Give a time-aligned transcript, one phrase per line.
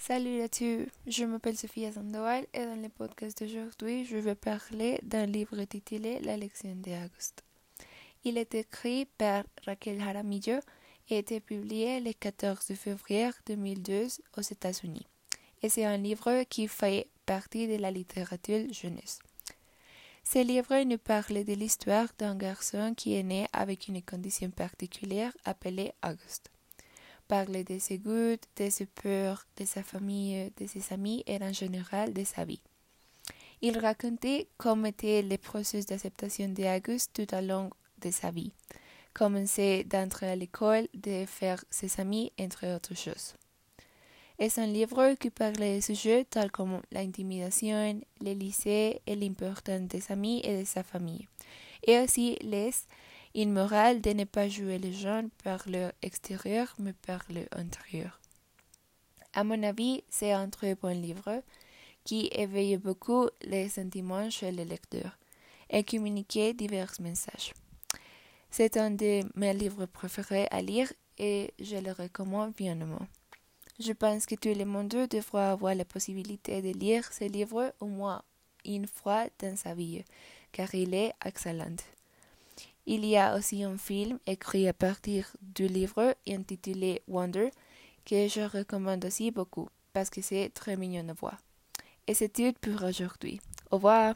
[0.00, 0.46] Salut
[1.06, 6.20] je m'appelle Sophia Sandoval et dans le podcast d'aujourd'hui, je vais parler d'un livre intitulé
[6.20, 7.42] La lection d'Auguste.
[8.24, 10.60] Il est écrit par Raquel Jaramillo
[11.10, 15.06] et a été publié le 14 février 2012 aux États-Unis.
[15.62, 19.18] Et c'est un livre qui fait partie de la littérature jeunesse.
[20.22, 25.32] Ce livre nous parle de l'histoire d'un garçon qui est né avec une condition particulière
[25.44, 26.50] appelée Auguste
[27.28, 31.52] parler de ses goûts, de ses peurs, de sa famille, de ses amis et en
[31.52, 32.62] général de sa vie.
[33.60, 38.52] Il racontait comment était le processus d'acceptation d'Auguste tout au long de sa vie,
[39.12, 43.34] commencer d'entrer à l'école, de faire ses amis, entre autres choses.
[44.40, 50.12] C'est un livre qui parle de sujets tels comme l'intimidation, le lycée et l'importance des
[50.12, 51.26] amis et de sa famille,
[51.84, 52.70] et aussi les
[53.42, 58.20] une morale de ne pas jouer les gens par leur extérieur, mais par leur intérieur.
[59.32, 61.44] À mon avis, c'est un très bon livre
[62.02, 65.16] qui éveille beaucoup les sentiments chez les lecteurs
[65.70, 67.52] et communique divers messages.
[68.50, 73.06] C'est un de mes livres préférés à lire et je le recommande vivement.
[73.78, 77.86] Je pense que tout le monde devrait avoir la possibilité de lire ce livre au
[77.86, 78.22] moins
[78.64, 80.02] une fois dans sa vie,
[80.50, 81.76] car il est excellent.
[82.90, 87.50] Il y a aussi un film écrit à partir du livre intitulé Wonder
[88.06, 91.36] que je recommande aussi beaucoup parce que c'est très mignon à voir.
[92.06, 93.42] Et c'est tout pour aujourd'hui.
[93.70, 94.14] Au revoir.